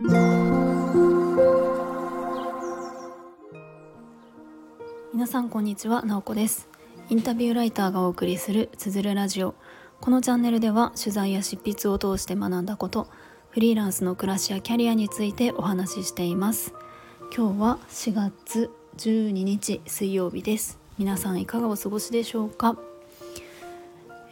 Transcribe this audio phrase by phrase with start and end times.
[0.00, 0.06] 皆
[5.26, 6.68] さんこんにちは、なおこです。
[7.10, 9.56] インタビューライターがお送りするつづるラジオ。
[10.00, 13.08] このチャンネルでは取材や執筆を通して学んだこと
[13.50, 16.74] フリーランスの暮らしやキャリアについてお話ししています。
[17.36, 20.78] 今日は4月12日水曜日です。
[20.96, 22.76] 皆さんいかがお過ごしでしょうか？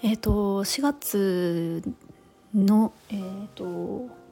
[0.04, 1.82] えっ、ー、と4月
[2.54, 4.25] のえっ、ー、と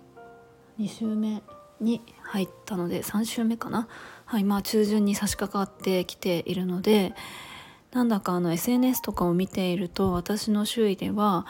[0.79, 1.43] 2週目
[1.80, 3.88] に入ったので3週目かな？
[4.24, 7.14] はいまあ中旬に差し掛かってきているので
[7.92, 11.47] なんだかあの SNS とかを見ていると私の周囲では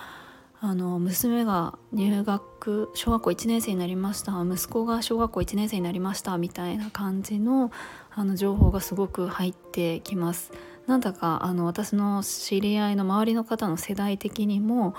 [0.60, 4.32] あの娘が入学小学校1年生になりました。
[4.42, 6.38] 息子が小学校1年生になりました。
[6.38, 7.70] みたいな感じの
[8.14, 10.52] あの情報がすごく入ってきます。
[10.86, 14.94] なんだかあの私の知り合いの周りの方の世代的にも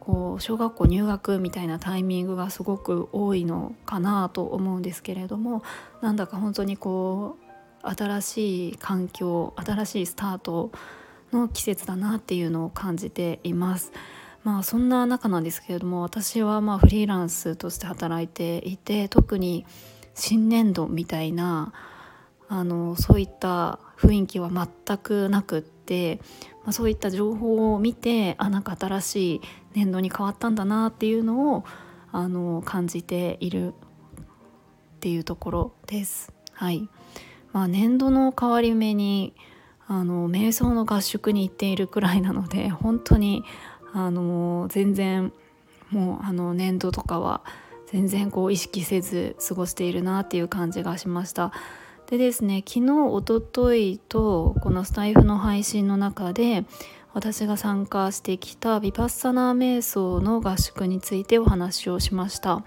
[0.00, 5.62] こう小学校入学みたいなタイミングがすごく多いのかなと思うんですけれども
[6.00, 7.36] なんだか本当にこ
[7.84, 10.72] う新しい環境新しいスタート
[11.32, 13.92] の季節だなっていうのを感じています。
[14.42, 19.66] まあそんな中なんですけれども私はまあフリーランスとして働いていて特に
[20.14, 21.74] 新年度みたいな
[22.48, 26.20] あのそういった雰囲気は全くなくって、
[26.64, 29.40] まあ、そういった情報を見てあなんか新しい
[29.74, 31.64] 年度に変わったんだなっていうのを
[32.12, 33.72] あの感じているっ
[35.00, 36.32] ていうところです。
[36.52, 36.88] はい
[37.52, 39.34] まあ、年度の変わり目に
[39.86, 43.44] あの瞑想の合宿に行っているくらいなので 本当に
[43.92, 45.32] あの全然
[45.90, 47.42] もうあの年度とかは
[47.86, 51.52] 全然こう意識せず過ごしているなっていう感じがしました。
[52.08, 56.64] でですね昨日おとといとこのスタイフの配信の中で
[57.12, 62.64] 私が参加してきたヴィパッサナー瞑想の合宿についてお話をしました。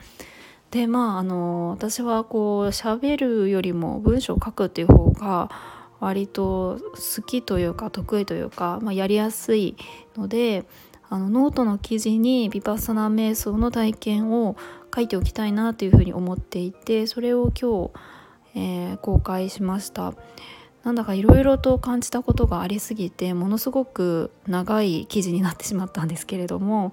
[0.72, 5.52] でまああの私はこう喋るよりも文章を書くっていう方が
[6.00, 9.78] 割と好きというか得意というか、まあ、やりやすい
[10.18, 10.66] ので
[11.10, 14.58] あのノートの記事にヴィパッサナー瞑想の体験を
[14.94, 17.92] 書いておきたいなというふうに思っていてそれを今
[18.54, 20.14] 日、えー、公開しました。
[20.84, 26.92] なんだかいろいろと感じたことがありすぎてものすごく長い記事になってしまったんですけれども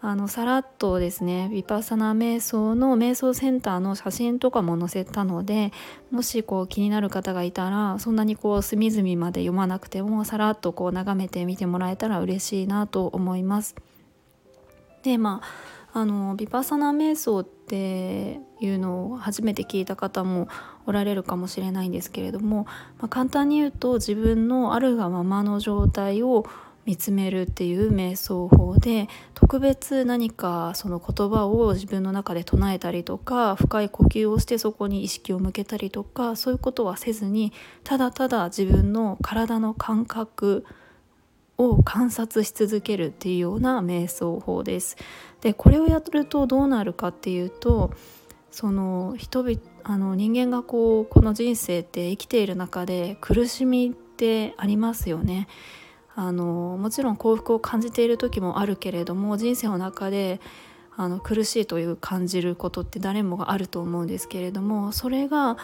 [0.00, 5.72] あのさらっとですねヴィパサナ瞑想の瞑想センターの写真とかも載せたので
[6.12, 13.74] もしこう気になる方がいたらそんなにこう隅々まで読まなくてもさらっとこう眺めてみてもらえたら嬉しいなと思います。
[15.02, 15.40] でま
[15.92, 20.48] ああのヴィパサナ瞑想ってていうのを初めて聞いた方も
[20.86, 22.64] おられるかもしれないんですけれども、
[22.98, 26.46] まあ、簡単に言うと自分のあるがままの状態を
[26.86, 37.52] 見つめるっていう瞑想法で特別何かその言葉を自分の中で唱えたりとか深い呼吸をしてそこに意識を向けたりとかそういうことはせずに
[37.82, 40.64] ただただ自分の体の感覚
[41.58, 44.96] を観察し続けるっていうような瞑想法です。
[45.40, 47.92] でこれをやるとどうなるかっていうと
[48.50, 55.48] その人々あの人間がこうこの人生って生きている中で苦しみってありますよね。
[56.14, 60.40] あのもちろん幸福を感じている時もあるけれども人生の中で
[60.96, 65.58] あの苦しいという感じることって誰もがあると思うんですけれどもそれが、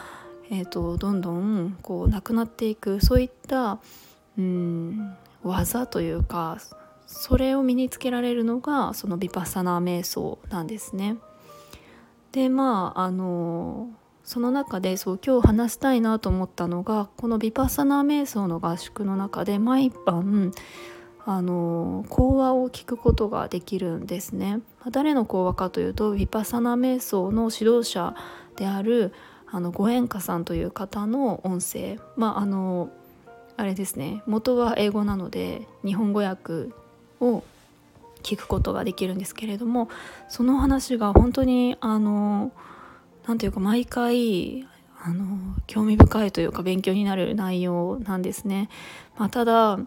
[0.50, 3.78] えーと、どんどんこうなくなっていくそういった
[4.36, 6.58] うん技というか
[7.06, 11.16] それを身につけられるのがそのヴィパッサナー瞑想なんですね。
[12.32, 13.90] でまああの
[14.24, 20.52] その中でそう今日話したいなと思ったのがこのヴィパッサナー瞑想の合宿の中で毎晩
[21.24, 24.60] あの講話を聞くことができるんですね。
[24.90, 28.14] 誰の講話かというとヴィパッサナー瞑想の指導者
[28.56, 29.12] である
[29.46, 32.90] あのご縁家さんという方の音声まああの
[33.62, 36.70] あれですね元は英語なので日本語訳
[37.20, 37.44] を
[38.24, 39.88] 聞くことができるんですけれども
[40.28, 42.50] その話が本当にあの
[43.24, 44.66] 何ていうか毎回
[45.00, 48.68] あの興味深いというか勉強になる内容なんですね。
[49.16, 49.78] まあ、ただ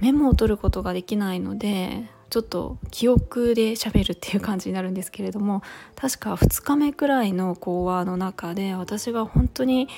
[0.00, 5.62] メモを取ることができないのでちょっと記憶で喋るっていう感じになるんですけれども
[5.94, 9.88] 確か2日目くらいの講話の中で私が本当に、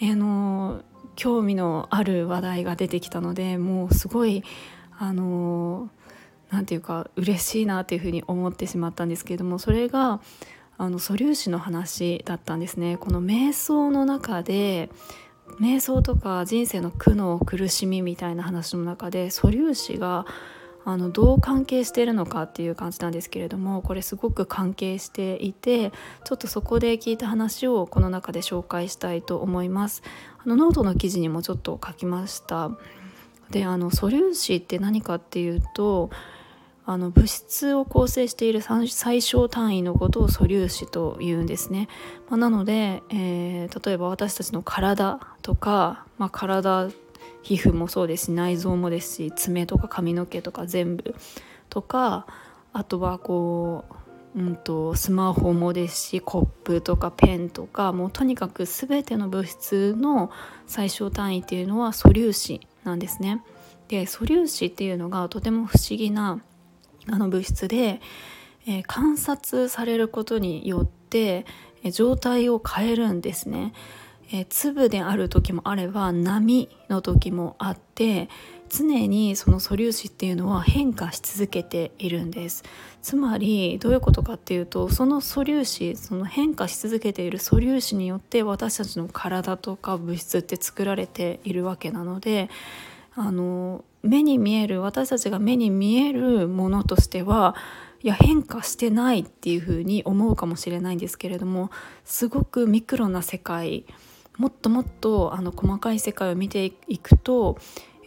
[0.00, 0.80] えー、の
[1.16, 4.44] 興味のある話題が出てきたのでもうすごい
[4.98, 5.90] あの
[6.50, 10.20] 何て言うか嬉しいなっていうふうに思ってしまったんですけれどもそれが
[10.78, 14.90] あの素粒子の話だったんですねこの瞑想の中で
[15.60, 20.26] 瞑想とか人生の苦悩苦しみみたいな話の中で素粒子が
[20.84, 25.90] あのどう関係しているのかっていう感じなんですけれどもこれすごく関係していて
[26.24, 30.02] ちょっとそこで聞いた話をこの中で紹介したいと思います。
[30.46, 32.70] あのノートの記事にもちょっと書きました。
[33.50, 36.10] であの素粒子って何かっていうと
[36.84, 41.88] あの物質を構成している最小単位のことを素粒子というんですね。
[42.28, 46.90] まあ、なので、えー、例えば私たちの体とか、まあ、体
[47.42, 51.16] 皮膚もそうですし内臓もですし爪とか髪の毛とか全部
[51.70, 52.26] とか
[52.72, 53.94] あとはこう、
[54.36, 60.30] うんと、スマホもですしコップとかペンとかもうとにかく全ての物質の
[60.66, 63.42] 最小単位っていうのは素粒子なんですね。
[63.88, 66.40] で素粒子っていうのがとても不思議な
[67.08, 68.00] あの物質で、
[68.66, 71.46] えー、観察されることによって、
[71.82, 73.72] えー、状態を変えるんですね。
[74.32, 78.28] えー、粒である時もあれば波の時もあって
[78.68, 82.64] 常にその素粒子っていうのは変化し続けているんです。
[83.02, 92.50] つまりどういうことかっていうとその素粒子その変化し続けている素粒子によって私たちの体とか物質って作られているわけなので
[93.14, 97.54] あの目に見える私たちが目に見えるものとしては
[98.02, 101.70] いや変化してないっていうふうに思うかもしれないんですけれども
[102.04, 103.84] すごくミクロな世界
[104.38, 107.58] もっともっとあの細かい世界を見ていくと,、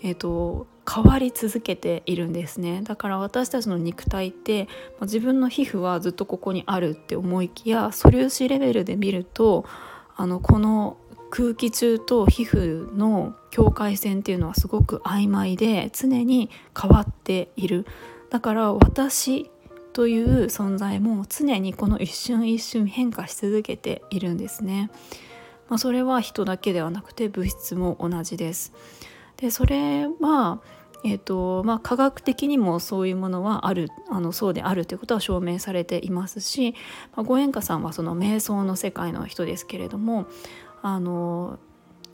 [0.01, 4.67] えーと、変わり続けているんですねだから私たちの肉体って
[5.01, 9.65] 自分の皮膚はずっとここにあるって思いきや素粒子レベルで見ると
[10.15, 10.97] あのこの
[11.29, 16.49] 空気中と皮膚の境界線っていうのはすごく曖昧で常に
[16.79, 17.85] 変わっている
[18.31, 19.51] だから私
[19.93, 24.91] という存在も常にこの一瞬一瞬変化し続けているんですね。
[25.67, 28.73] まあ、それは人だけではなくて物質も同じです。
[29.39, 30.59] でそれは
[31.03, 36.73] えーとまあ、科学的にもそういうものはあるあのそうであるということは証明されていますし、
[37.15, 40.27] まあ、ご縁家さんはその瞑想の世界の人ですけれども
[40.81, 41.57] あの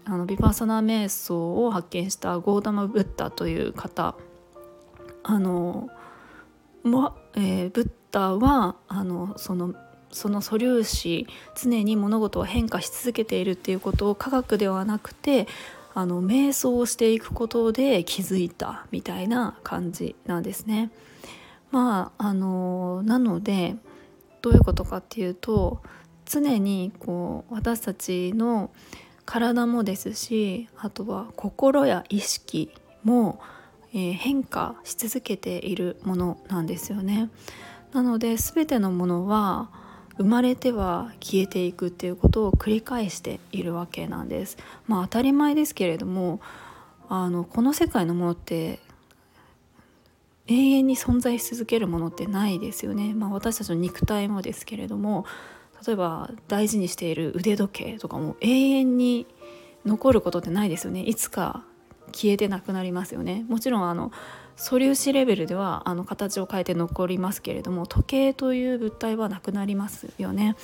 [0.06, 4.16] あのビパサナ瞑想を発見したゴーダマ・ブッダという方
[5.24, 5.90] あの
[6.84, 9.74] も、えー、ブッダはあのその
[10.12, 11.28] その素粒子
[11.60, 15.48] 常に物事は変化し続けているっていうことを科学ではなくて
[15.96, 20.92] あの瞑想をしていくことで気づいたみたいな感じなんですね。
[21.72, 23.78] まああのなので
[24.42, 25.82] どういうことかっていうと
[26.26, 28.72] 常にこう私たちの
[29.26, 32.72] 体もですしあとは心や意識
[33.04, 33.40] も、
[33.94, 37.30] えー、変化し続けているものなんですよね。
[37.94, 39.70] なので全てのものは
[40.18, 44.58] 生まれては消えていくっていうことを繰り返しているわけなんです。
[44.88, 46.40] まあ当たり前ですけれども
[47.10, 48.80] あのこの世界のものって
[50.48, 53.14] 永遠に存在し続けるものってないですよね。
[53.14, 55.26] まあ、私たちの肉体もですけれども
[55.86, 59.28] 例えば大事にしている腕時計とかも永遠に
[59.86, 61.02] 残ることってないですよね。
[61.02, 61.64] いつか
[62.12, 63.46] 消えてなくなりますよね。
[63.48, 64.12] もちろんあの
[64.56, 70.56] 素粒子レベルではあの形を変えて残りますけれども時計という物体はなくなりますよね。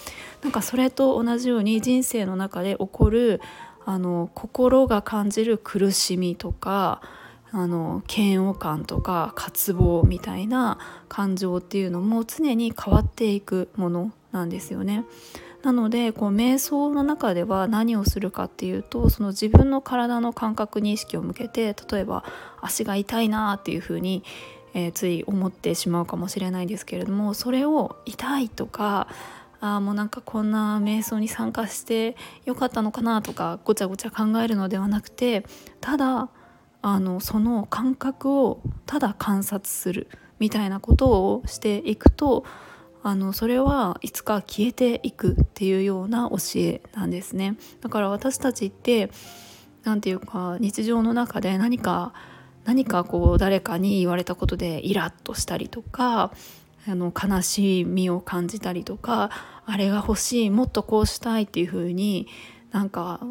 [0.41, 3.41] なんかそれと同じように人生の中で起こる
[3.85, 7.01] あの心が感じる苦しみとか
[7.51, 10.77] あの嫌悪感とか渇望みたいな
[11.09, 15.03] 感情っていうのも常に変わっていくものなんですよね。
[15.63, 22.24] なのでこう瞑想の中では何をするかっていうとその自分の体の感覚に意識を向けて例えば
[22.62, 24.24] 足が痛いなっていうふうに、
[24.74, 29.07] えー、つい思ってしまうかもしれないですけれどもそれを痛いとか
[29.59, 35.45] あもうなんかこんな瞑想に参加してよかったのかなとかごちゃごちゃ考えるのではなくて
[35.79, 36.29] ただ
[36.81, 40.07] あのその感覚をただ観察する
[40.39, 42.43] みたいなことをしていくと
[43.03, 47.58] あのそれはいつか消えていくっていうような教えなんですね。
[47.81, 49.10] だから私たちって
[49.84, 52.13] 何て言うか日常の中で何か
[52.65, 56.31] 何かこう誰かに言われたことでイラッとしたりとか
[56.88, 59.31] あの悲しみを感じたりとか
[59.65, 62.27] あれが欲しいもっとこうしたいっていう風に
[62.72, 63.22] なんか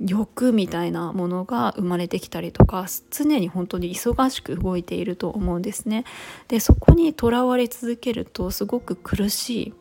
[0.00, 6.04] 欲みたいなものが生まれてきたりとか常に本当に忙しく動いていると思うんですね。
[6.48, 9.74] でそこにとらわれ続けるとすごく苦しい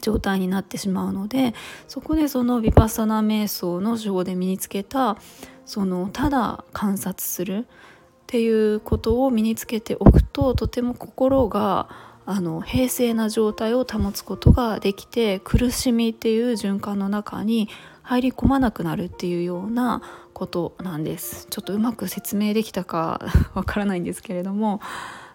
[0.00, 1.54] 状態になってしまうので
[1.86, 5.18] そこでそのヴィパッサナ瞑想の手法で身につけた
[5.66, 11.88] そのただ観察するっていうことを身につけておくととても心が
[12.24, 17.68] あの平静な状態を保つことができて苦しみっていう循環の中に
[18.12, 20.02] 入り込まなくなるっていうような
[20.34, 23.20] ことなんですちょっとうまく説明できたか
[23.54, 24.80] わからないんですけれども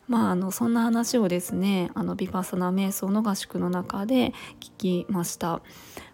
[0.08, 5.62] まあ、あのそんな話をですねあのビパサナ瞑想の合宿の中で聞きました。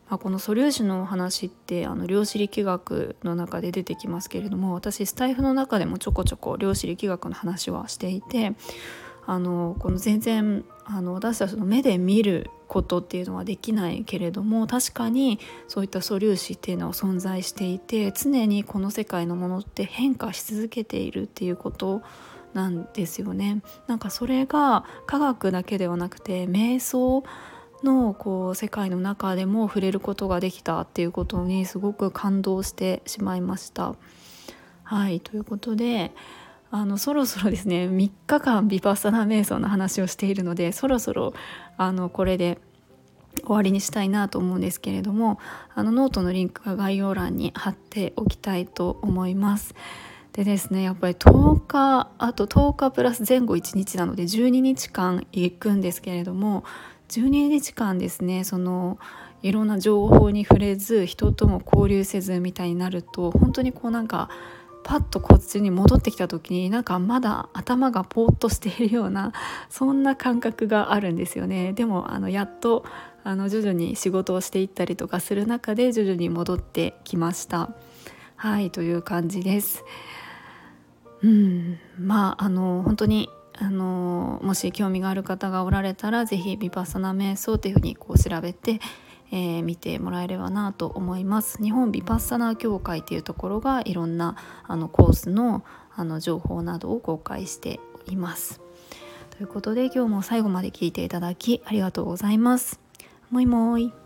[0.09, 8.53] まあ、この素粒子の話ってあの量子力学の中で出てきますけれども私スタイフの中でもちょこちょこ量子力学の話はしていて
[9.25, 22.01] あのこの全然あの私たちの目で見ることっていうのはできないけれども確かにそういった素粒子っていうのは存在していて常にこの世界のものって変化し続けているっていうこと
[22.53, 23.63] なんですよね。
[23.87, 27.23] なんかそれが科学だけではなくて瞑想
[27.83, 33.95] のこう世界の中でも触れることができたっていうことにすごく感動してしまいました。
[34.83, 36.11] はいということで
[36.75, 41.35] あのそろそろですね3日間ヴィパッサナー瞑想の話をしているのでそろそろ
[41.77, 42.57] あのこれで
[43.41, 45.37] 終わりにしたいなと思うんですけれども
[45.75, 49.75] あのノートのリンクは概要欄に貼っておきたいと思います。
[50.33, 56.63] でですねやっぱり10日あと10日プラス前後1日なので12日間行くんですけれども
[57.09, 58.97] 12日間ですねその
[59.43, 64.29] いろんな情報に触れず人とも交流せずみたいになると本当にこうなんか
[64.83, 69.31] パッとこっちに戻ってきた時になんかまだ頭がポーッとしているような
[69.69, 71.73] そんな感覚があるんですよね。
[71.73, 72.85] でもあのやっと
[73.23, 77.69] あの徐々に仕事をしていったりとかする中で徐々に戻ってきました。
[78.35, 79.83] はいという感じです。
[81.21, 88.79] うんまああの本当にあのもし興味がある方がおられたら是非ヴィパッサナ瞑想というふうにこう調べて、
[89.33, 91.57] えー、見てもらえればなと思います。
[91.61, 98.61] 日本ヴィパッサナ協会というところがいろんなあのコースのあの情報などを公開しています。
[99.31, 102.79] ということで今日も最後まで聞いていただきありがとうございます。
[103.31, 104.02] もいもい。